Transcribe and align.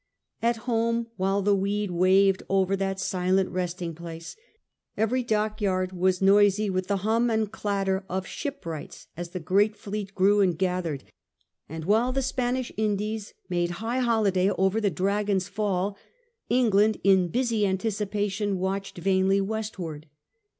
At 0.41 0.57
home, 0.65 1.09
while 1.17 1.43
the 1.43 1.55
weed 1.55 1.91
waved 1.91 2.41
over 2.49 2.75
that 2.75 2.99
silent 2.99 3.51
resting 3.51 3.93
place, 3.93 4.35
every 4.97 5.21
dockyard 5.21 5.91
was 5.93 6.23
noisy 6.23 6.71
with 6.71 6.89
hum 6.89 7.29
and 7.29 7.51
clatter 7.51 8.03
of 8.09 8.25
shipwrights 8.25 9.09
as 9.15 9.29
the 9.29 9.39
great 9.39 9.75
fleet 9.75 10.15
grew 10.15 10.41
and 10.41 10.57
gathered, 10.57 11.03
and 11.69 11.85
while 11.85 12.11
the 12.11 12.23
Spanish 12.23 12.71
Indies 12.77 13.35
made 13.47 13.73
high 13.85 13.99
holiday 13.99 14.49
over 14.49 14.81
the 14.81 14.89
Dragon's 14.89 15.47
fall, 15.47 15.95
England 16.49 16.99
in 17.03 17.27
busy 17.27 17.67
anticipation 17.67 18.57
watched 18.57 18.97
vainly 18.97 19.39
westward. 19.39 20.07